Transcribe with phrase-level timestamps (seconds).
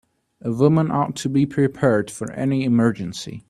[0.41, 3.39] A woman ought to be prepared for any emergency.